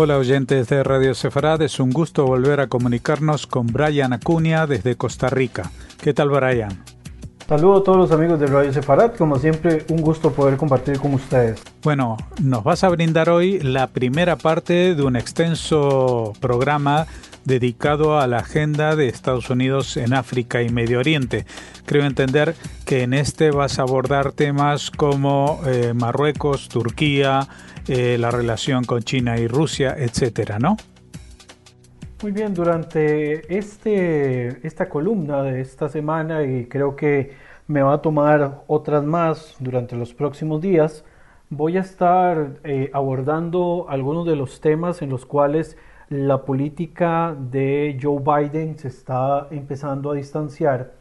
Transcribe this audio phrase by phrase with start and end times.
[0.00, 4.94] Hola oyentes de Radio Sefarad, es un gusto volver a comunicarnos con Brian Acuña desde
[4.94, 5.72] Costa Rica.
[6.00, 6.84] ¿Qué tal Brian?
[7.48, 11.14] Saludos a todos los amigos de Radio Sefarad, como siempre un gusto poder compartir con
[11.14, 11.60] ustedes.
[11.82, 17.08] Bueno, nos vas a brindar hoy la primera parte de un extenso programa
[17.44, 21.44] dedicado a la agenda de Estados Unidos en África y Medio Oriente.
[21.86, 22.54] Creo entender
[22.84, 27.48] que en este vas a abordar temas como eh, Marruecos, Turquía,
[27.88, 30.76] eh, la relación con China y Rusia, etcétera, ¿no?
[32.22, 37.32] Muy bien, durante este, esta columna de esta semana, y creo que
[37.68, 41.04] me va a tomar otras más durante los próximos días,
[41.48, 45.76] voy a estar eh, abordando algunos de los temas en los cuales
[46.08, 50.94] la política de Joe Biden se está empezando a distanciar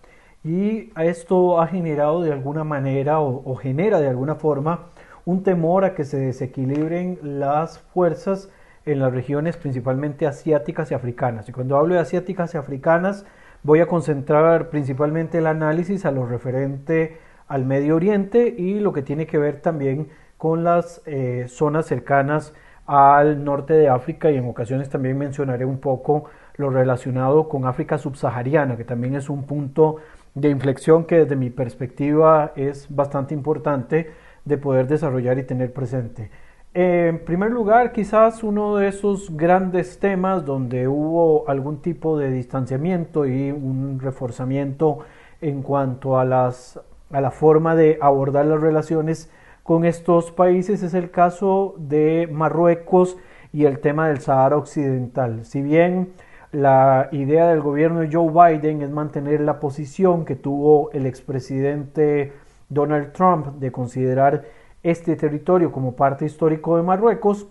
[0.44, 4.90] y esto ha generado de alguna manera o genera de alguna forma
[5.28, 8.50] un temor a que se desequilibren las fuerzas
[8.86, 11.50] en las regiones principalmente asiáticas y africanas.
[11.50, 13.26] Y cuando hablo de asiáticas y africanas,
[13.62, 17.18] voy a concentrar principalmente el análisis a lo referente
[17.50, 20.08] al Medio Oriente y lo que tiene que ver también
[20.38, 22.54] con las eh, zonas cercanas
[22.86, 26.24] al norte de África y en ocasiones también mencionaré un poco
[26.56, 29.98] lo relacionado con África subsahariana, que también es un punto
[30.36, 34.10] de inflexión que desde mi perspectiva es bastante importante
[34.48, 36.30] de poder desarrollar y tener presente.
[36.74, 43.26] En primer lugar, quizás uno de esos grandes temas donde hubo algún tipo de distanciamiento
[43.26, 45.00] y un reforzamiento
[45.42, 46.80] en cuanto a, las,
[47.12, 49.32] a la forma de abordar las relaciones
[49.64, 53.18] con estos países es el caso de Marruecos
[53.52, 55.46] y el tema del Sahara Occidental.
[55.46, 56.14] Si bien
[56.52, 62.32] la idea del gobierno de Joe Biden es mantener la posición que tuvo el expresidente
[62.70, 64.46] Donald Trump de considerar
[64.84, 67.48] este territorio como parte histórico de Marruecos,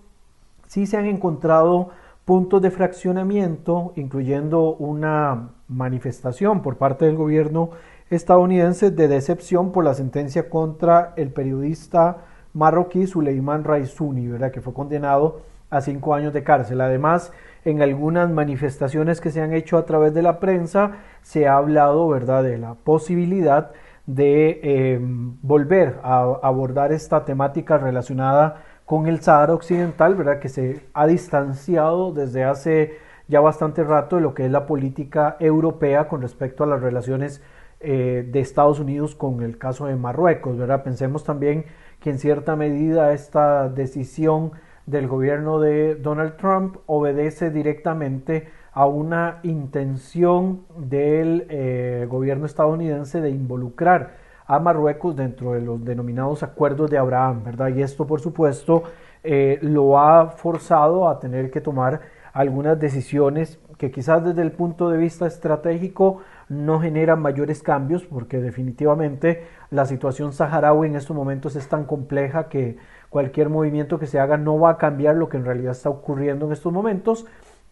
[0.67, 1.91] sí se han encontrado
[2.25, 7.71] puntos de fraccionamiento, incluyendo una manifestación por parte del gobierno
[8.11, 12.19] estadounidense de decepción por la sentencia contra el periodista
[12.53, 14.51] marroquí Suleiman Raisuni, ¿verdad?
[14.51, 15.41] que fue condenado
[15.71, 16.81] a cinco años de cárcel.
[16.81, 17.33] Además,
[17.65, 22.09] en algunas manifestaciones que se han hecho a través de la prensa, se ha hablado
[22.09, 22.43] ¿verdad?
[22.43, 30.15] de la posibilidad de em, volver a abordar esta temática relacionada con el Sahara Occidental,
[30.15, 30.39] ¿verdad?
[30.39, 35.37] que se ha distanciado desde hace ya bastante rato de lo que es la política
[35.41, 37.43] europea con respecto a las relaciones
[37.81, 40.57] eh, de Estados Unidos con el caso de Marruecos.
[40.57, 40.85] ¿verdad?
[40.85, 41.65] Pensemos también
[42.01, 44.53] que en cierta medida esta decisión
[44.87, 53.31] del gobierno de Donald Trump obedece directamente a una intención del eh, gobierno estadounidense de
[53.31, 57.69] involucrar a Marruecos dentro de los denominados acuerdos de Abraham, ¿verdad?
[57.75, 58.83] Y esto, por supuesto,
[59.25, 62.03] eh, lo ha forzado a tener que tomar
[62.35, 66.21] algunas decisiones que quizás desde el punto de vista estratégico
[66.51, 72.51] no generan mayores cambios, porque definitivamente la situación saharaui en estos momentos es tan compleja
[72.51, 72.77] que
[73.09, 76.45] cualquier movimiento que se haga no va a cambiar lo que en realidad está ocurriendo
[76.45, 77.25] en estos momentos,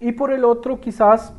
[0.04, 1.34] y por el otro, quizás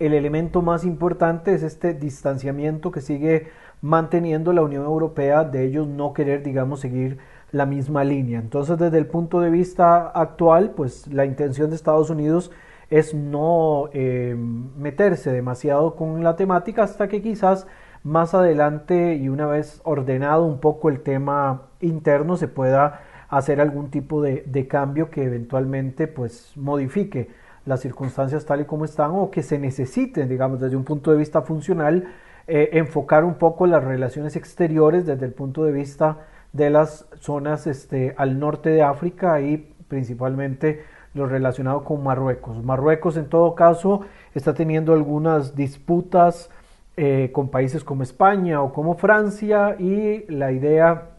[0.00, 3.46] el elemento más importante es este distanciamiento que sigue
[3.80, 7.18] manteniendo la Unión Europea de ellos no querer, digamos, seguir
[7.52, 8.40] la misma línea.
[8.40, 12.50] Entonces, desde el punto de vista actual, pues la intención de Estados Unidos
[12.90, 17.68] es no eh, meterse demasiado con la temática hasta que quizás
[18.02, 23.92] más adelante y una vez ordenado un poco el tema interno se pueda hacer algún
[23.92, 29.30] tipo de, de cambio que eventualmente pues modifique las circunstancias tal y como están o
[29.30, 32.08] que se necesiten, digamos, desde un punto de vista funcional,
[32.46, 36.18] eh, enfocar un poco las relaciones exteriores desde el punto de vista
[36.52, 40.82] de las zonas este, al norte de África y principalmente
[41.14, 42.62] lo relacionado con Marruecos.
[42.64, 44.02] Marruecos en todo caso
[44.34, 46.50] está teniendo algunas disputas
[46.96, 51.10] eh, con países como España o como Francia y la idea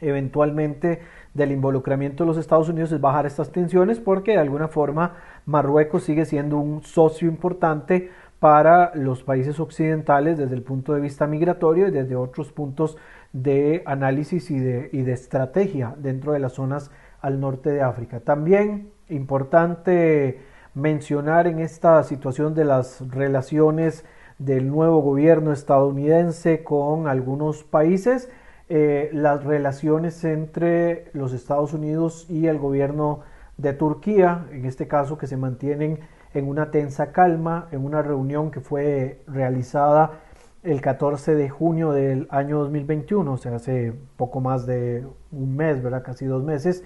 [0.00, 1.00] eventualmente
[1.34, 5.16] del involucramiento de los Estados Unidos es bajar estas tensiones porque de alguna forma
[5.46, 11.26] Marruecos sigue siendo un socio importante para los países occidentales desde el punto de vista
[11.26, 12.96] migratorio y desde otros puntos
[13.32, 16.90] de análisis y de, y de estrategia dentro de las zonas
[17.20, 18.20] al norte de África.
[18.20, 20.40] También importante
[20.74, 24.04] mencionar en esta situación de las relaciones
[24.38, 28.28] del nuevo gobierno estadounidense con algunos países,
[28.68, 33.20] eh, las relaciones entre los Estados Unidos y el gobierno
[33.56, 36.00] de Turquía, en este caso que se mantienen
[36.32, 40.20] en una tensa calma, en una reunión que fue realizada
[40.62, 45.82] el 14 de junio del año 2021, o sea, hace poco más de un mes,
[45.82, 46.02] ¿verdad?
[46.02, 46.84] Casi dos meses,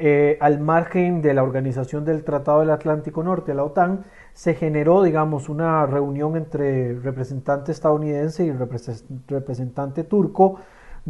[0.00, 5.02] eh, al margen de la organización del Tratado del Atlántico Norte, la OTAN, se generó,
[5.02, 10.60] digamos, una reunión entre representante estadounidense y representante turco,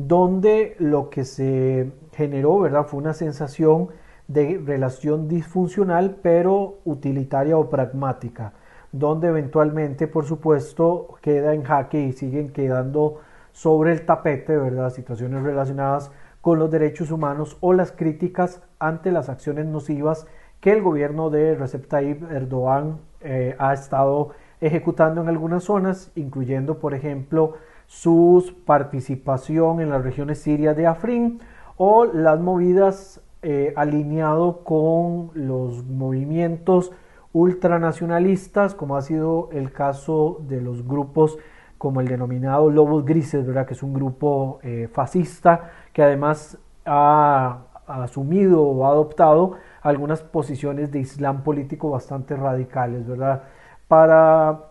[0.07, 3.89] donde lo que se generó, ¿verdad?, fue una sensación
[4.29, 8.53] de relación disfuncional, pero utilitaria o pragmática,
[8.93, 15.43] donde eventualmente, por supuesto, queda en jaque y siguen quedando sobre el tapete, ¿verdad?, situaciones
[15.43, 16.13] relacionadas
[16.43, 20.29] con los derechos humanos o las críticas ante las acciones nocivas
[20.61, 24.31] que el gobierno de Recep Tayyip Erdogan eh, ha estado
[24.61, 27.55] ejecutando en algunas zonas, incluyendo, por ejemplo,
[27.89, 31.41] su participación en las regiones sirias de Afrin
[31.77, 36.93] o las movidas eh, alineado con los movimientos
[37.33, 41.39] ultranacionalistas, como ha sido el caso de los grupos
[41.79, 43.67] como el denominado Lobos Grises, ¿verdad?
[43.67, 50.93] que es un grupo eh, fascista que además ha asumido o ha adoptado algunas posiciones
[50.93, 53.45] de Islam político bastante radicales, ¿verdad?
[53.87, 54.69] Para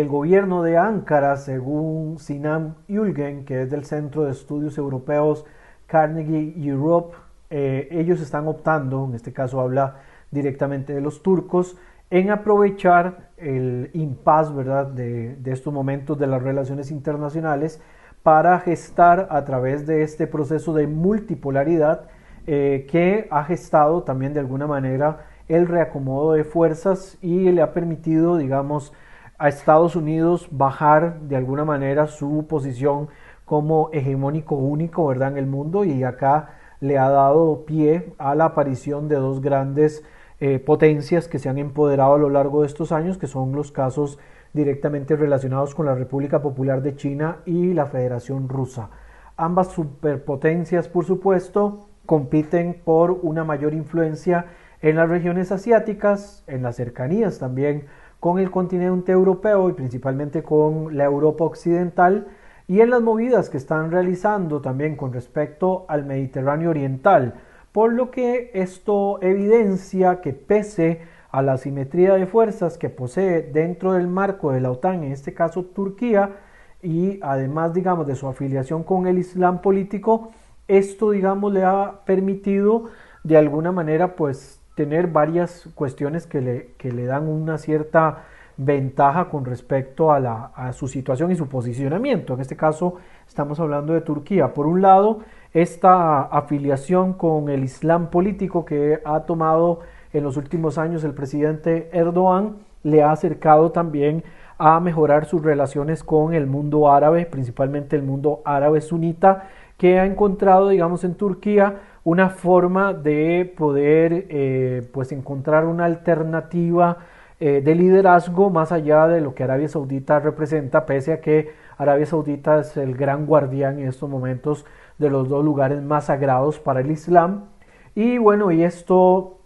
[0.00, 5.44] el gobierno de Ankara, según Sinan Yulgen, que es del Centro de Estudios Europeos
[5.86, 7.16] Carnegie Europe,
[7.48, 9.98] eh, ellos están optando, en este caso habla
[10.32, 11.76] directamente de los turcos,
[12.10, 14.52] en aprovechar el impas
[14.96, 17.80] de, estos momentos de las relaciones internacionales
[18.24, 22.08] para gestar a través de este proceso de multipolaridad
[22.48, 27.72] eh, que ha gestado también de alguna manera el reacomodo de fuerzas y le ha
[27.72, 28.92] permitido, digamos,
[29.38, 33.08] a Estados Unidos bajar de alguna manera su posición
[33.44, 36.50] como hegemónico único, ¿verdad?, en el mundo y acá
[36.80, 40.04] le ha dado pie a la aparición de dos grandes
[40.40, 43.72] eh, potencias que se han empoderado a lo largo de estos años, que son los
[43.72, 44.18] casos
[44.52, 48.90] directamente relacionados con la República Popular de China y la Federación Rusa.
[49.36, 54.46] Ambas superpotencias, por supuesto, compiten por una mayor influencia
[54.80, 57.86] en las regiones asiáticas, en las cercanías también
[58.24, 62.28] con el continente europeo y principalmente con la Europa occidental
[62.66, 67.34] y en las movidas que están realizando también con respecto al Mediterráneo oriental,
[67.70, 73.92] por lo que esto evidencia que pese a la simetría de fuerzas que posee dentro
[73.92, 76.36] del marco de la OTAN, en este caso Turquía,
[76.82, 80.30] y además digamos de su afiliación con el Islam político,
[80.66, 82.84] esto, digamos, le ha permitido
[83.22, 88.24] de alguna manera, pues, tener varias cuestiones que le, que le dan una cierta
[88.56, 92.34] ventaja con respecto a, la, a su situación y su posicionamiento.
[92.34, 94.54] En este caso, estamos hablando de Turquía.
[94.54, 95.20] Por un lado,
[95.52, 99.80] esta afiliación con el Islam político que ha tomado
[100.12, 104.22] en los últimos años el presidente Erdogan le ha acercado también
[104.58, 110.06] a mejorar sus relaciones con el mundo árabe, principalmente el mundo árabe sunita, que ha
[110.06, 116.98] encontrado, digamos, en Turquía una forma de poder eh, pues encontrar una alternativa
[117.40, 122.06] eh, de liderazgo más allá de lo que Arabia Saudita representa, pese a que Arabia
[122.06, 124.64] Saudita es el gran guardián en estos momentos
[124.98, 127.46] de los dos lugares más sagrados para el Islam.
[127.94, 129.38] Y bueno, y esto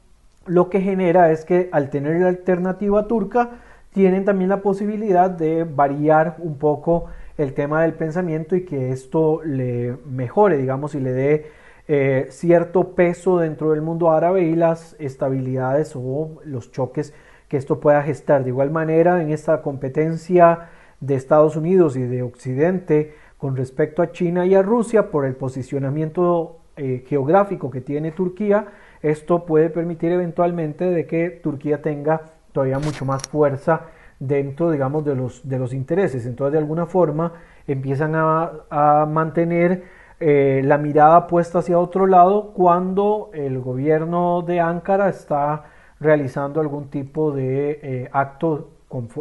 [0.47, 3.51] lo que genera es que al tener la alternativa turca,
[3.93, 7.07] tienen también la posibilidad de variar un poco
[7.37, 11.47] el tema del pensamiento y que esto le mejore, digamos, y le dé
[11.89, 17.15] eh, cierto peso dentro del mundo árabe y las estabilidades o los choques
[17.49, 18.45] que esto pueda gestar.
[18.45, 20.69] De igual manera, en esta competencia
[21.01, 25.35] de Estados Unidos y de Occidente con respecto a China y a Rusia por el
[25.35, 28.67] posicionamiento eh, geográfico que tiene Turquía,
[29.01, 33.83] esto puede permitir eventualmente de que Turquía tenga todavía mucho más fuerza
[34.19, 36.27] dentro, digamos, de los, de los intereses.
[36.27, 37.33] Entonces, de alguna forma,
[37.67, 39.85] empiezan a, mantener
[40.21, 45.65] eh, la mirada puesta hacia otro lado cuando el gobierno de Ankara está
[46.01, 48.71] realizando algún tipo de eh, acto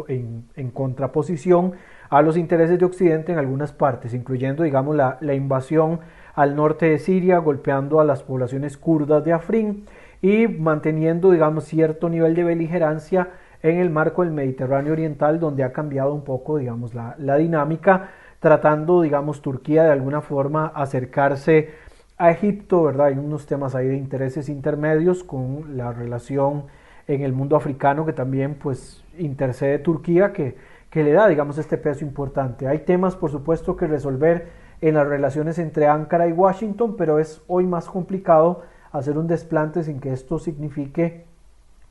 [0.08, 1.72] en, contraposición
[2.10, 6.00] a los intereses de Occidente en algunas partes, incluyendo, digamos, la, invasión
[6.34, 9.84] al norte de Siria, golpeando a las poblaciones kurdas de Afrin
[10.22, 13.28] y manteniendo, digamos, cierto nivel de beligerancia
[13.62, 19.02] en el marco del Mediterráneo Oriental, donde ha cambiado un poco, digamos, la, dinámica, tratando,
[19.02, 21.70] digamos, Turquía de alguna forma acercarse
[22.16, 23.06] a Egipto, ¿verdad?
[23.08, 26.64] Hay unos temas ahí de intereses intermedios con la relación
[27.06, 30.56] en el mundo africano que también, pues, intercede Turquía, que,
[30.90, 32.68] que le da, digamos, este peso importante.
[32.68, 34.48] Hay temas, por supuesto, que resolver
[34.80, 39.82] en las relaciones entre Ankara y Washington, pero es hoy más complicado hacer un desplante
[39.82, 41.24] sin que esto signifique,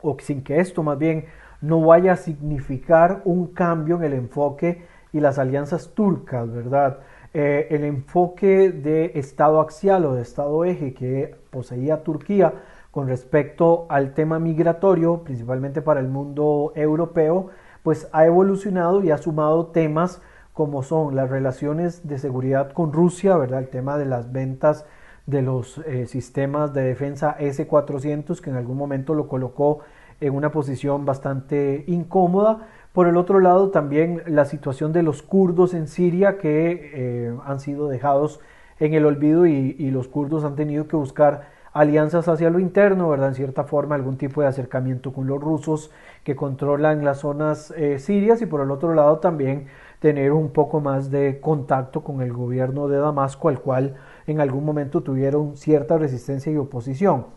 [0.02, 1.26] o sin que esto más bien
[1.62, 4.84] no vaya a significar un cambio en el enfoque
[5.18, 7.00] y las alianzas turcas, ¿verdad?
[7.34, 12.54] eh, el enfoque de Estado axial o de Estado eje que poseía Turquía
[12.92, 17.50] con respecto al tema migratorio, principalmente para el mundo europeo,
[17.84, 20.22] pues ha evolucionado y ha sumado temas
[20.54, 23.60] como son las relaciones de seguridad con Rusia, ¿verdad?
[23.60, 24.86] El tema de las ventas
[25.28, 29.82] de los eh, sistemas de defensa S-400, que en algún momento lo colocó
[30.20, 32.68] en una posición bastante incómoda.
[32.98, 37.60] Por el otro lado, también la situación de los kurdos en Siria, que eh, han
[37.60, 38.40] sido dejados
[38.80, 43.28] en el olvido y, los kurdos han tenido que buscar alianzas hacia lo interno, ¿verdad?
[43.28, 45.92] En cierta forma, algún tipo de acercamiento con los rusos
[46.24, 49.68] que controlan las zonas eh, sirias y por el otro lado también
[50.00, 54.66] tener un poco más de contacto con el gobierno de Damasco, al cual en algún
[54.66, 57.37] momento tuvieron cierta resistencia y oposición.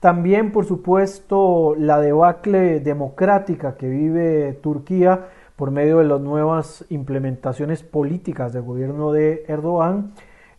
[0.00, 7.82] También, por supuesto, la debacle democrática que vive Turquía por medio de las nuevas implementaciones
[7.82, 10.12] políticas del gobierno de Erdogan,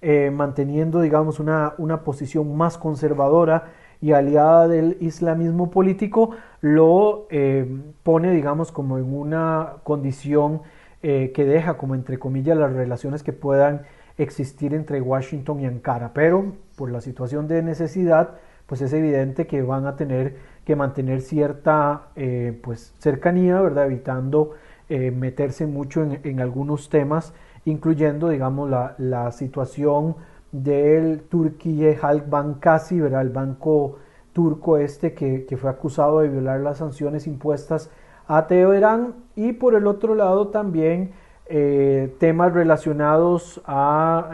[0.03, 7.65] eh, manteniendo, digamos, una, una posición más conservadora y aliada del islamismo político, lo eh,
[8.03, 10.61] pone, digamos, como en una condición
[11.01, 13.81] eh, que deja, como entre comillas, las relaciones que puedan
[14.19, 18.35] existir entre Washington y Ankara, pero por la situación de necesidad,
[18.71, 23.87] pues es evidente que van a tener que mantener cierta eh, pues cercanía, ¿verdad?
[23.87, 24.51] Evitando
[24.87, 27.33] eh, meterse mucho en, algunos temas,
[27.65, 30.15] incluyendo, digamos, la, la situación
[30.53, 33.23] del Turkiye Halk Bankasi, ¿verdad?
[33.23, 33.97] El banco
[34.31, 37.89] turco este que, que, fue acusado de violar las sanciones impuestas
[38.25, 41.11] a Teherán y por el otro lado también
[41.47, 44.29] eh, temas relacionados a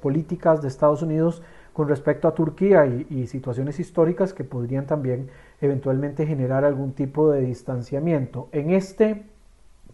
[0.00, 6.26] políticas de Estados Unidos con respecto a Turquía y, situaciones históricas que podrían también eventualmente
[6.26, 8.48] generar algún tipo de distanciamiento.
[8.52, 9.22] En este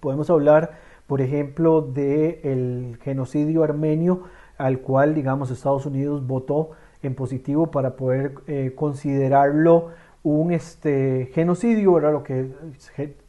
[0.01, 0.73] podemos hablar,
[1.07, 4.25] por ejemplo, del genocidio armenio
[4.57, 6.71] al cual, digamos, Estados Unidos votó
[7.03, 9.91] en positivo para poder eh, considerarlo
[10.25, 12.13] un este, genocidio, ¿verdad?
[12.13, 12.51] lo que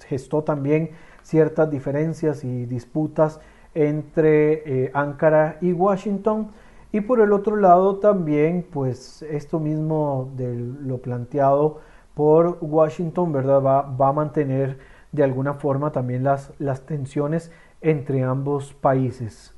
[0.08, 0.90] gestó también
[1.22, 3.40] ciertas diferencias y disputas
[3.76, 6.50] entre eh, Ankara y Washington.
[6.92, 11.82] Y por el otro lado también, pues esto mismo de lo planteado
[12.16, 13.62] por Washington, ¿verdad?
[13.62, 14.78] Va, va a mantener
[15.12, 19.54] de alguna forma también las, las tensiones entre ambos países.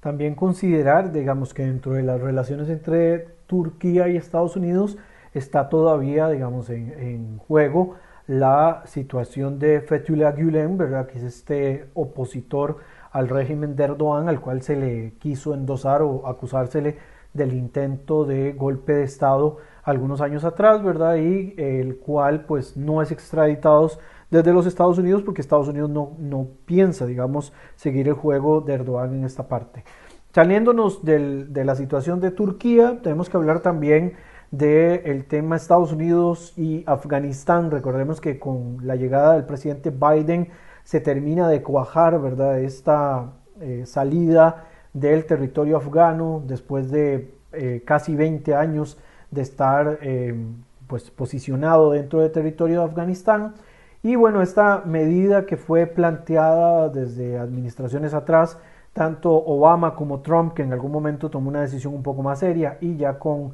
[0.00, 4.96] También considerar, digamos, que dentro de las relaciones entre Turquía y Estados Unidos
[5.34, 7.96] está todavía, digamos, en, en juego
[8.30, 11.08] la situación de Fethullah Gulen, ¿verdad?
[11.08, 12.76] que es este opositor
[13.10, 16.96] al régimen de Erdogan, al cual se le quiso endosar o acusársele
[17.32, 21.16] del intento de golpe de Estado algunos años atrás, ¿verdad?
[21.16, 23.90] Y el cual pues no es extraditado
[24.30, 28.74] desde los Estados Unidos porque Estados Unidos no, no piensa, digamos, seguir el juego de
[28.74, 29.84] Erdogan en esta parte.
[30.32, 34.14] Saliéndonos de la situación de Turquía, tenemos que hablar también
[34.52, 37.70] del tema Estados Unidos y Afganistán.
[37.70, 40.48] Recordemos que con la llegada del presidente Biden
[40.84, 48.16] se termina de cuajar, ¿verdad?, esta eh, salida del territorio afgano después de eh, casi
[48.16, 48.98] 20 años
[49.30, 50.34] de estar eh,
[50.86, 53.54] pues posicionado dentro del territorio de Afganistán.
[54.02, 58.58] Y bueno, esta medida que fue planteada desde administraciones atrás,
[58.94, 62.78] tanto Obama como Trump, que en algún momento tomó una decisión un poco más seria,
[62.80, 63.52] y ya con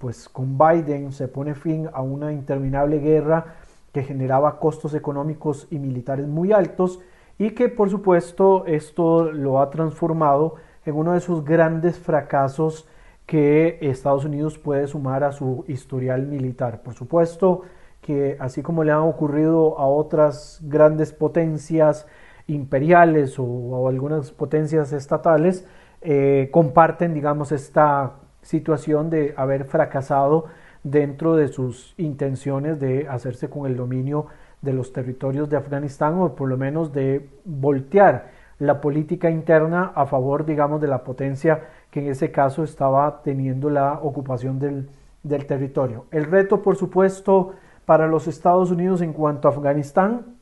[0.00, 3.54] pues con Biden se pone fin a una interminable guerra
[3.98, 7.00] que generaba costos económicos y militares muy altos
[7.36, 12.86] y que por supuesto esto lo ha transformado en uno de esos grandes fracasos
[13.26, 16.82] que Estados Unidos puede sumar a su historial militar.
[16.82, 17.62] Por supuesto
[18.00, 22.06] que así como le han ocurrido a otras grandes potencias
[22.46, 25.66] imperiales o, algunas potencias estatales,
[26.02, 28.12] eh, comparten, digamos, esta
[28.42, 30.44] situación de haber fracasado
[30.82, 34.26] dentro de sus intenciones de hacerse con el dominio
[34.62, 40.06] de los territorios de Afganistán o por lo menos de voltear la política interna a
[40.06, 44.88] favor, digamos, de la potencia que en ese caso estaba teniendo la ocupación del,
[45.22, 46.06] del territorio.
[46.10, 47.54] El reto, por supuesto,
[47.86, 50.38] para los Estados Unidos en cuanto a Afganistán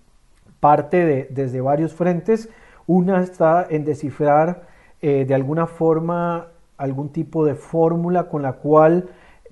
[0.60, 2.48] parte de, desde varios frentes.
[2.86, 4.62] Una está en descifrar
[5.00, 9.08] eh, de alguna forma algún tipo de fórmula con la cual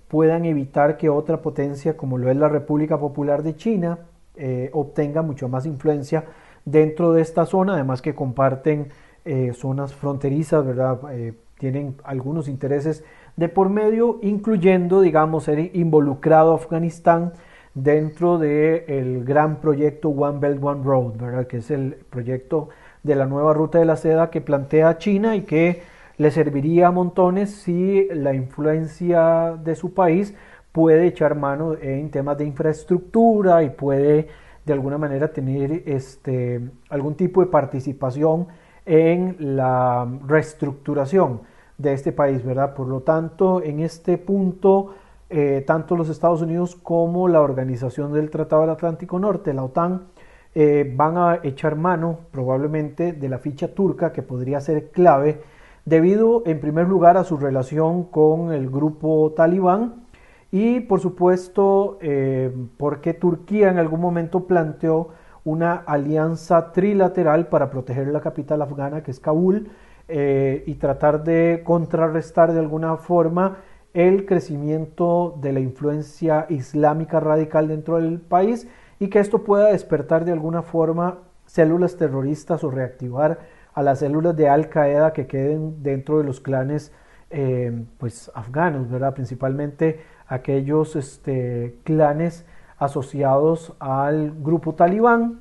[0.09, 3.99] puedan evitar que otra potencia como lo es la República Popular de China
[4.37, 6.25] eh, obtenga mucho más influencia
[6.65, 8.89] dentro de esta zona, además que comparten
[9.25, 10.99] eh, zonas fronterizas, ¿verdad?
[11.13, 13.05] Eh, tienen algunos intereses
[13.37, 17.33] de por medio, incluyendo, digamos, ser involucrado Afganistán
[17.75, 21.47] dentro del el gran proyecto One Belt One Road, ¿verdad?
[21.47, 22.69] Que es el proyecto
[23.03, 25.83] de la nueva ruta de la seda que plantea China y que
[26.17, 30.35] le serviría a montones si la influencia de su país
[30.73, 34.29] puede echar mano en temas de infraestructura y puede
[34.65, 38.49] de alguna manera tener este, algún tipo de participación
[38.87, 41.43] en la reestructuración
[41.79, 42.75] de este país, ¿verdad?
[42.75, 44.95] Por lo tanto, en este punto,
[45.29, 50.07] eh, tanto los Estados Unidos como la Organización del Tratado del Atlántico Norte, la OTAN,
[50.55, 55.41] eh, van a echar mano probablemente de la ficha turca que podría ser clave
[55.85, 60.05] debido en primer lugar a su relación con el grupo talibán
[60.51, 65.09] y por supuesto eh, porque Turquía en algún momento planteó
[65.45, 69.69] una alianza trilateral para proteger la capital afgana que es Kabul
[70.09, 73.59] eh, y tratar de contrarrestar de alguna forma
[73.93, 78.67] el crecimiento de la influencia islámica radical dentro del país
[78.99, 83.39] y que esto pueda despertar de alguna forma células terroristas o reactivar
[83.75, 86.93] a las células de Al Qaeda que queden dentro de los clanes
[87.31, 89.15] eh, pues afganos, ¿verdad?
[89.15, 92.47] Principalmente aquellos este, clanes
[92.79, 95.41] asociados al grupo talibán,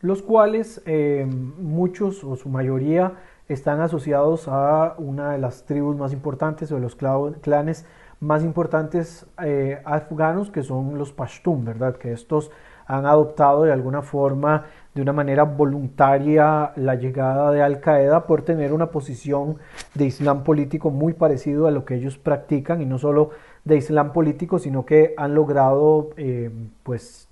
[0.00, 3.14] los cuales eh, muchos o su mayoría
[3.48, 7.84] están asociados a una de las tribus más importantes o de los clanes
[8.20, 11.96] más importantes eh, afganos que son los Pashtun, ¿verdad?
[11.96, 12.52] Que estos
[12.86, 18.42] han adoptado de alguna forma, de una manera voluntaria, la llegada de Al Qaeda por
[18.42, 19.56] tener una posición
[19.94, 23.30] de Islam político muy parecido a lo que ellos practican y no solo
[23.64, 26.50] de Islam político, sino que han logrado eh,
[26.82, 27.28] pues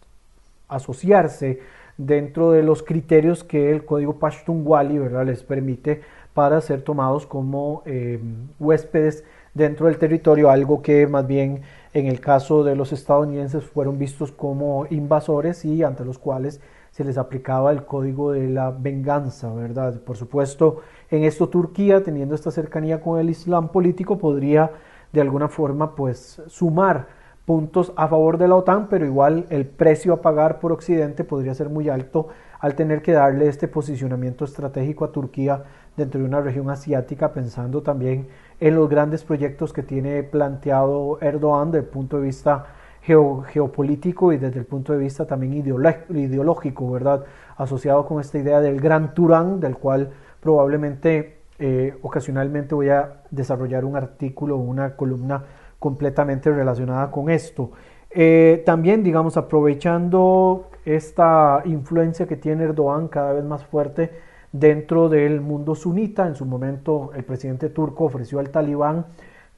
[0.68, 1.60] asociarse
[1.98, 5.26] dentro de los criterios que el código Pashtunwali ¿verdad?
[5.26, 6.00] les permite
[6.32, 8.18] para ser tomados como eh,
[8.58, 11.62] huéspedes dentro del territorio, algo que más bien
[11.92, 16.60] en el caso de los estadounidenses fueron vistos como invasores y ante los cuales
[16.90, 20.00] se les aplicaba el código de la venganza, ¿verdad?
[20.00, 20.80] Por supuesto,
[21.10, 24.72] en esto Turquía, teniendo esta cercanía con el Islam político, podría
[25.12, 27.08] de alguna forma pues sumar
[27.44, 31.54] puntos a favor de la OTAN, pero igual el precio a pagar por Occidente podría
[31.54, 32.28] ser muy alto
[32.60, 35.64] al tener que darle este posicionamiento estratégico a Turquía
[35.96, 38.28] dentro de una región asiática, pensando también
[38.60, 42.66] en los grandes proyectos que tiene planteado Erdogan desde el punto de vista
[43.02, 47.24] geopolítico y desde el punto de vista también ideológico, ¿verdad?
[47.56, 50.10] Asociado con esta idea del gran Turán, del cual
[50.40, 55.44] probablemente eh, ocasionalmente voy a desarrollar un artículo o una columna
[55.78, 57.72] completamente relacionada con esto.
[58.10, 64.10] Eh, también, digamos, aprovechando esta influencia que tiene Erdogan cada vez más fuerte
[64.52, 66.26] dentro del mundo sunita.
[66.26, 69.06] En su momento el presidente turco ofreció al talibán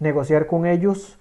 [0.01, 1.19] negociar con ellos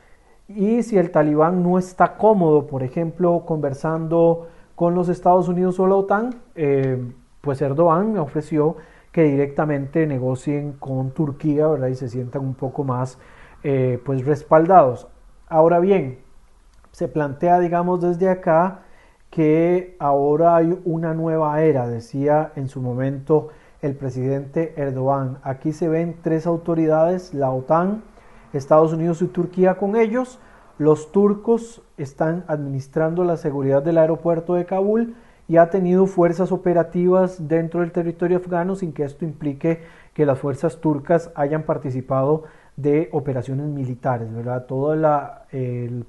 [0.47, 5.87] y si el talibán no está cómodo, por ejemplo, conversando con los Estados Unidos o
[5.87, 8.77] la OTAN, eh, pues Erdogan ofreció
[9.11, 11.87] que directamente negocien con Turquía, ¿verdad?
[11.87, 13.17] Y se sientan un poco más,
[13.63, 15.07] eh, pues, respaldados.
[15.47, 16.19] Ahora bien,
[16.91, 18.81] se plantea, digamos, desde acá
[19.29, 23.49] que ahora hay una nueva era, decía en su momento
[23.81, 25.39] el presidente Erdogan.
[25.43, 28.03] Aquí se ven tres autoridades, la OTAN,
[28.53, 30.39] Estados Unidos y Turquía con ellos.
[30.77, 35.15] Los turcos están administrando la seguridad del aeropuerto de Kabul
[35.47, 39.81] y ha tenido fuerzas operativas dentro del territorio afgano sin que esto implique
[40.13, 42.43] que las fuerzas turcas hayan participado
[42.77, 44.65] de operaciones militares, ¿verdad?
[44.65, 45.45] Toda la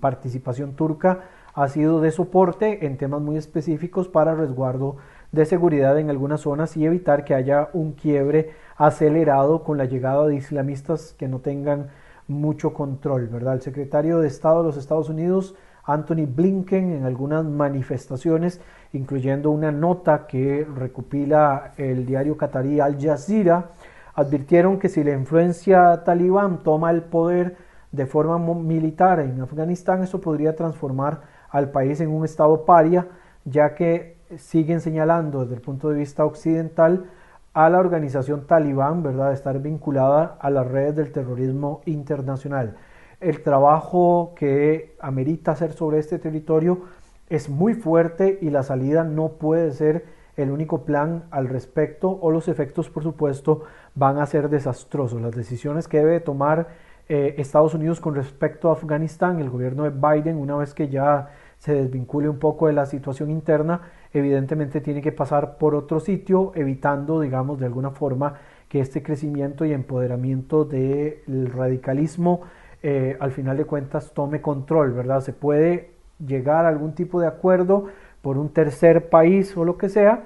[0.00, 1.20] participación turca
[1.54, 4.96] ha sido de soporte en temas muy específicos para resguardo
[5.32, 10.26] de seguridad en algunas zonas y evitar que haya un quiebre acelerado con la llegada
[10.26, 11.88] de islamistas que no tengan
[12.28, 13.54] mucho control, ¿verdad?
[13.54, 15.54] El secretario de Estado de los Estados Unidos,
[15.84, 18.60] Anthony Blinken, en algunas manifestaciones,
[18.92, 23.70] incluyendo una nota que recopila el diario qatarí Al Jazeera,
[24.14, 27.56] advirtieron que si la influencia talibán toma el poder
[27.90, 33.08] de forma militar en Afganistán, eso podría transformar al país en un estado paria,
[33.44, 37.04] ya que siguen señalando desde el punto de vista occidental
[37.54, 42.76] a la organización talibán, ¿verdad?, estar vinculada a las redes del terrorismo internacional.
[43.20, 46.82] El trabajo que amerita hacer sobre este territorio
[47.28, 50.04] es muy fuerte y la salida no puede ser
[50.36, 53.62] el único plan al respecto o los efectos, por supuesto,
[53.94, 55.20] van a ser desastrosos.
[55.20, 56.68] Las decisiones que debe tomar
[57.08, 61.28] eh, Estados Unidos con respecto a Afganistán, el gobierno de Biden, una vez que ya
[61.62, 66.50] se desvincule un poco de la situación interna, evidentemente tiene que pasar por otro sitio,
[66.56, 68.34] evitando, digamos, de alguna forma
[68.68, 72.40] que este crecimiento y empoderamiento del radicalismo
[72.82, 75.20] eh, al final de cuentas tome control, ¿verdad?
[75.20, 77.86] Se puede llegar a algún tipo de acuerdo
[78.22, 80.24] por un tercer país o lo que sea,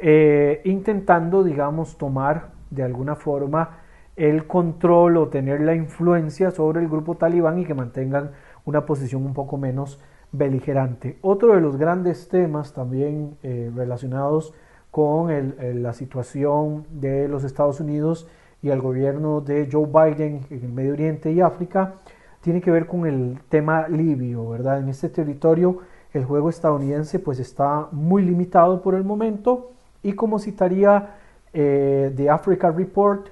[0.00, 3.78] eh, intentando, digamos, tomar de alguna forma
[4.16, 8.32] el control o tener la influencia sobre el grupo talibán y que mantengan
[8.64, 10.00] una posición un poco menos
[10.32, 11.18] beligerante.
[11.20, 14.54] Otro de los grandes temas también eh, relacionados
[14.90, 18.28] con la situación de los Estados Unidos
[18.60, 21.94] y el gobierno de Joe Biden en el Medio Oriente y África
[22.42, 24.80] tiene que ver con el tema libio, ¿verdad?
[24.80, 25.78] En este territorio
[26.12, 31.14] el juego estadounidense pues está muy limitado por el momento y como citaría
[31.52, 33.28] eh, The Africa Report,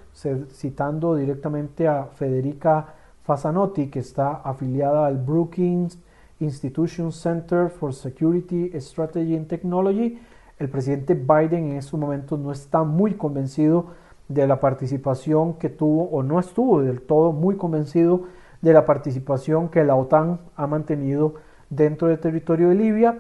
[0.53, 5.99] citando directamente a Federica Fasanotti, que está afiliada al Brookings
[6.41, 10.19] Institution Center for Security Strategy and Technology,
[10.59, 13.87] el presidente Biden en estos momentos no está muy convencido
[14.29, 18.25] de la participación que tuvo o no estuvo del todo muy convencido
[18.61, 21.35] de la participación que la OTAN ha mantenido
[21.69, 23.19] dentro del territorio de Libia,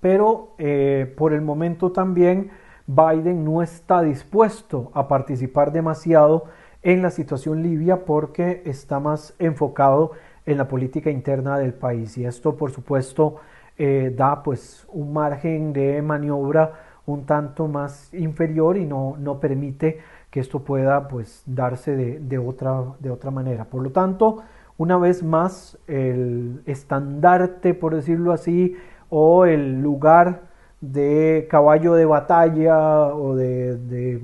[0.00, 2.50] pero eh, por el momento también
[2.86, 6.44] Biden no está dispuesto a participar demasiado
[6.82, 10.12] en la situación libia porque está más enfocado
[10.46, 13.36] en la política interna del país y esto por supuesto
[13.76, 16.72] eh, da pues un margen de maniobra
[17.06, 19.98] un tanto más inferior y no, no permite
[20.30, 23.66] que esto pueda pues darse de, de, otra, de otra manera.
[23.66, 24.42] Por lo tanto,
[24.78, 28.76] una vez más, el estandarte, por decirlo así,
[29.10, 30.42] o el lugar
[30.80, 34.22] de caballo de batalla o de, de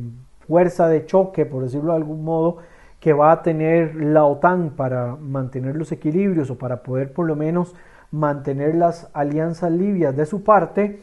[0.48, 2.58] fuerza de choque, por decirlo de algún modo,
[3.00, 7.34] que va a tener la OTAN para mantener los equilibrios o para poder por lo
[7.34, 7.74] menos
[8.12, 11.02] mantener las alianzas libias de su parte,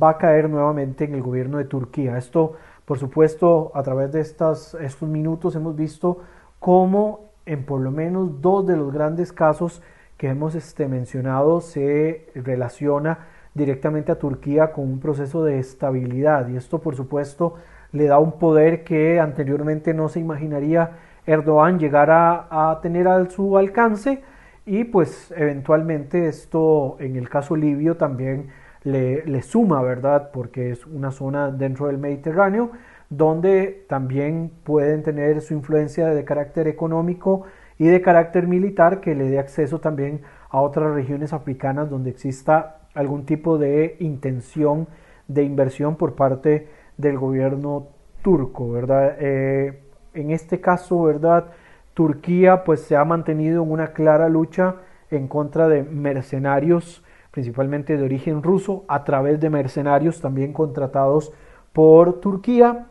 [0.00, 2.16] va a caer nuevamente en el gobierno de Turquía.
[2.16, 2.54] Esto,
[2.84, 6.22] por supuesto, a través de estas, estos minutos hemos visto
[6.58, 9.82] cómo en por lo menos dos de los grandes casos
[10.16, 13.18] que hemos este, mencionado se relaciona
[13.52, 17.54] directamente a Turquía con un proceso de estabilidad y esto por supuesto
[17.92, 20.92] le da un poder que anteriormente no se imaginaría
[21.26, 24.22] Erdogan llegar a, tener a su alcance
[24.66, 28.48] y pues eventualmente esto en el caso libio también
[28.82, 30.30] le, le, suma, ¿verdad?
[30.32, 32.70] Porque es una zona dentro del Mediterráneo
[33.08, 37.44] donde también pueden tener su influencia de carácter económico
[37.78, 42.78] y de carácter militar que le dé acceso también a otras regiones africanas donde exista
[42.94, 44.88] algún tipo de intención
[45.26, 47.88] de inversión por parte del gobierno
[48.22, 49.16] turco, ¿verdad?
[49.18, 49.83] Eh,
[50.14, 51.46] en este caso, ¿verdad?
[51.94, 54.76] Turquía pues se ha mantenido en una clara lucha
[55.10, 61.32] en contra de mercenarios, principalmente de origen ruso, a través de mercenarios también contratados
[61.72, 62.86] por Turquía,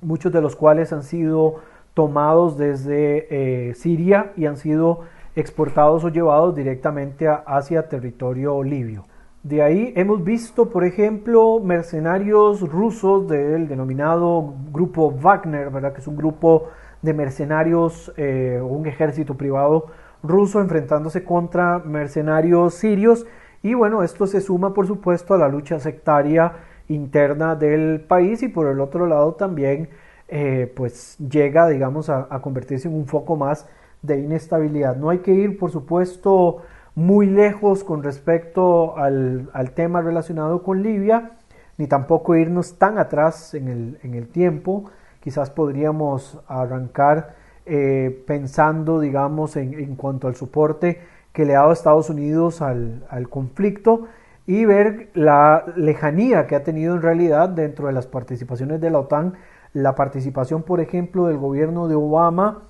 [0.00, 1.56] muchos de los cuales han sido
[1.94, 5.00] tomados desde eh, Siria y han sido
[5.36, 9.04] exportados o llevados directamente hacia territorio libio.
[9.42, 15.92] De ahí hemos visto, por ejemplo, mercenarios rusos del denominado grupo Wagner, ¿verdad?
[15.92, 16.68] que es un grupo
[17.02, 19.86] de mercenarios, eh, un ejército privado
[20.22, 23.26] ruso enfrentándose contra mercenarios sirios.
[23.64, 26.52] Y bueno, esto se suma, por supuesto, a la lucha sectaria
[26.86, 29.88] interna del país y por el otro lado también,
[30.28, 33.66] eh, pues llega, digamos, a, a convertirse en un foco más
[34.02, 34.94] de inestabilidad.
[34.94, 36.62] No hay que ir, por supuesto,
[36.94, 41.32] muy lejos con respecto al, tema relacionado con Libia,
[41.78, 44.90] ni tampoco irnos tan atrás en el, en el tiempo.
[45.20, 51.00] Quizás podríamos arrancar eh, pensando, digamos, en, en, cuanto al soporte
[51.32, 54.08] que le ha dado Estados Unidos al, al, conflicto
[54.46, 58.98] y ver la lejanía que ha tenido en realidad dentro de las participaciones de la
[58.98, 59.34] OTAN,
[59.72, 62.64] la participación, por ejemplo, del gobierno de Obama,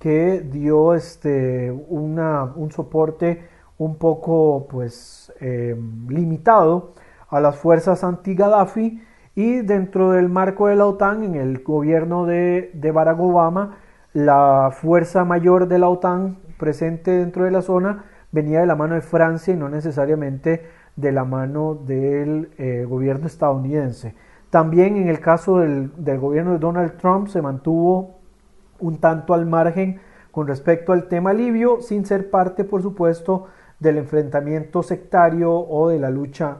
[0.00, 3.46] que dio este, una, un soporte
[3.80, 5.74] un poco pues eh,
[6.08, 6.92] limitado
[7.30, 9.02] a las fuerzas anti-Gaddafi
[9.34, 13.78] y dentro del marco de la OTAN, en el gobierno de, de Barack Obama,
[14.12, 18.96] la fuerza mayor de la OTAN presente dentro de la zona venía de la mano
[18.96, 20.62] de Francia y no necesariamente
[20.96, 24.14] de la mano del eh, gobierno estadounidense.
[24.50, 28.18] También en el caso del, del, gobierno de Donald Trump se mantuvo
[28.78, 30.00] un tanto al margen
[30.32, 33.46] con respecto al tema libio, sin ser parte, por supuesto,
[33.80, 36.58] del enfrentamiento sectario o de la lucha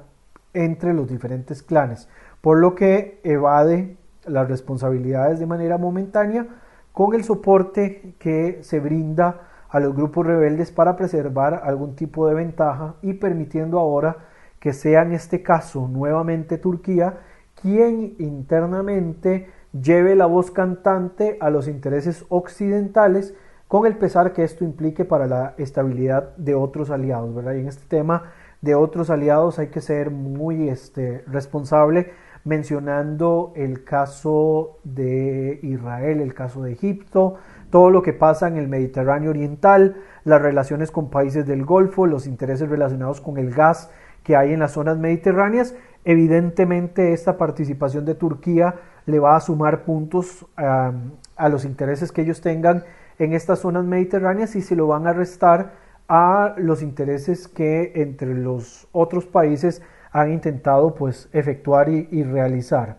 [0.53, 2.09] entre los diferentes clanes,
[2.41, 6.47] por lo que evade las responsabilidades de manera momentánea
[6.93, 12.35] con el soporte que se brinda a los grupos rebeldes para preservar algún tipo de
[12.35, 14.17] ventaja y permitiendo ahora
[14.59, 17.21] que sea en este caso nuevamente Turquía
[17.61, 23.35] quien internamente lleve la voz cantante a los intereses occidentales
[23.71, 27.53] con el pesar que esto implique para la estabilidad de otros aliados, ¿verdad?
[27.53, 32.11] Y en este tema de otros aliados hay que ser muy este, responsable
[32.43, 37.37] mencionando el caso de Israel, el caso de Egipto,
[37.71, 42.27] todo lo que pasa en el Mediterráneo Oriental, las relaciones con países del Golfo, los
[42.27, 43.89] intereses relacionados con el gas
[44.25, 45.77] que hay en las zonas mediterráneas.
[46.05, 48.75] Evidentemente esta participación de Turquía
[49.07, 52.83] le va a sumar puntos a los intereses que ellos tengan
[53.21, 55.73] en estas zonas mediterráneas y se lo van a restar
[56.09, 62.97] a los intereses que entre los otros países han intentado pues efectuar y, realizar.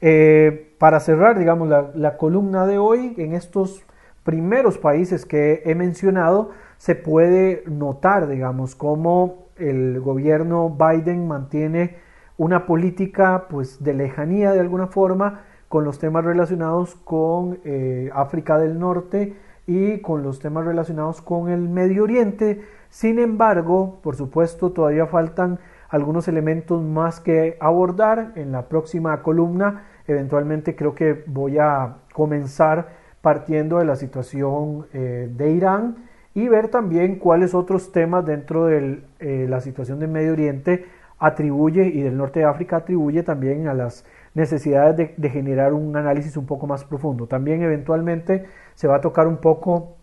[0.00, 3.84] Eh, para cerrar, digamos, la, columna de hoy, en estos
[4.24, 11.96] primeros países que he mencionado, se puede notar, digamos, cómo el gobierno Biden mantiene
[12.38, 18.56] una política pues de lejanía de alguna forma con los temas relacionados con eh, África
[18.58, 19.36] del Norte
[19.68, 22.62] y con los temas relacionados con el Medio Oriente.
[22.88, 25.58] Sin embargo, por supuesto, todavía faltan
[25.90, 29.84] algunos elementos más que abordar en la próxima columna.
[30.06, 32.88] Eventualmente creo que voy a comenzar
[33.20, 35.96] partiendo de la situación eh, de Irán
[36.32, 40.86] y ver también cuáles otros temas dentro de eh, la situación del Medio Oriente
[41.18, 44.06] atribuye y del norte de África atribuye también a las
[44.38, 47.26] necesidades de, generar un análisis un poco más profundo.
[47.26, 49.96] También eventualmente se va a tocar un poco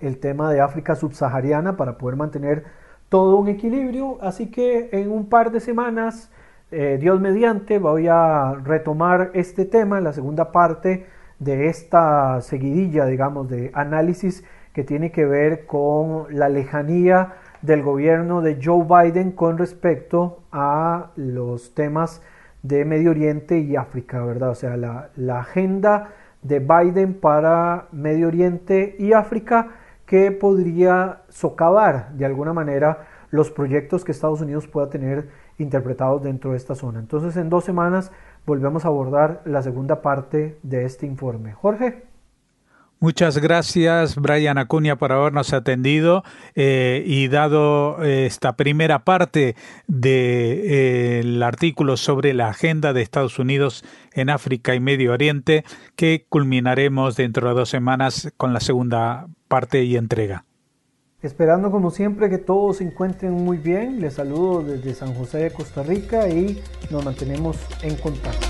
[0.00, 2.64] el tema de África subsahariana para poder mantener
[3.08, 4.18] todo un equilibrio.
[4.22, 6.30] Así que en un par de semanas,
[6.70, 11.06] eh, Dios mediante, voy a retomar este tema, la segunda parte
[11.40, 18.42] de esta seguidilla, digamos, de análisis que tiene que ver con la lejanía del gobierno
[18.42, 22.22] de Joe Biden con respecto a los temas
[22.62, 24.50] de Medio Oriente y África, ¿verdad?
[24.50, 26.10] O sea, la, la agenda
[26.42, 29.68] de Biden para Medio Oriente y África
[30.06, 36.50] que podría socavar de alguna manera los proyectos que Estados Unidos pueda tener interpretados dentro
[36.50, 36.98] de esta zona.
[36.98, 38.12] Entonces, en dos semanas
[38.44, 41.52] volvemos a abordar la segunda parte de este informe.
[41.52, 42.11] Jorge.
[43.02, 46.22] Muchas gracias, Brian Acuña, por habernos atendido
[46.54, 49.56] eh, y dado eh, esta primera parte
[49.88, 55.64] del artículo sobre la agenda de Estados Unidos en África y Medio Oriente,
[55.96, 60.44] que culminaremos dentro de dos semanas con la segunda parte y entrega.
[61.22, 65.50] Esperando como siempre que todos se encuentren muy bien, les saludo desde San José de
[65.50, 68.46] Costa Rica y nos mantenemos en contacto.